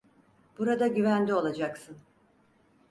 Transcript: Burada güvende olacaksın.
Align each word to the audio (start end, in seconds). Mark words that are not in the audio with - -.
Burada 0.57 0.87
güvende 0.87 1.33
olacaksın. 1.35 1.97